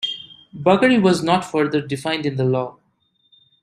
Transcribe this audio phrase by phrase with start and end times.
[0.57, 2.77] "Buggery" was not further defined in the law.